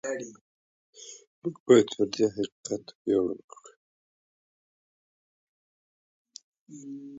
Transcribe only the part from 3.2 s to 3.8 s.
وکړو.